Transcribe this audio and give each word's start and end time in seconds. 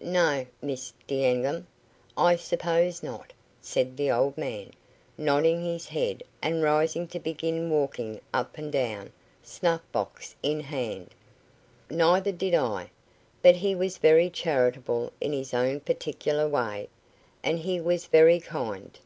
"No, 0.00 0.46
Miss 0.62 0.92
D'Enghien, 1.08 1.66
I 2.16 2.36
suppose 2.36 3.02
not," 3.02 3.32
said 3.60 3.96
the 3.96 4.08
old 4.08 4.38
man, 4.38 4.70
nodding 5.18 5.64
his 5.64 5.88
head 5.88 6.22
and 6.40 6.62
rising 6.62 7.08
to 7.08 7.18
begin 7.18 7.68
walking 7.68 8.20
up 8.32 8.56
and 8.56 8.70
down, 8.70 9.10
snuff 9.42 9.80
box 9.90 10.36
in 10.44 10.60
hand. 10.60 11.10
"Neither 11.90 12.30
did 12.30 12.54
I. 12.54 12.92
But 13.42 13.56
he 13.56 13.74
was 13.74 13.98
very 13.98 14.30
charitable 14.30 15.12
in 15.20 15.32
his 15.32 15.52
own 15.52 15.80
particular 15.80 16.46
way, 16.46 16.88
and 17.42 17.58
he 17.58 17.80
was 17.80 18.06
very 18.06 18.38
kind." 18.38 18.96